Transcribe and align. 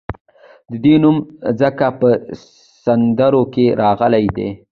د 0.69 0.71
ده 0.83 0.95
نوم 1.03 1.17
ځکه 1.61 1.85
په 1.99 2.09
سندرو 2.83 3.43
کې 3.53 3.65
راغلی 3.81 4.25
دی. 4.35 4.49